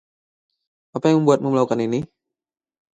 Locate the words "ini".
1.87-1.99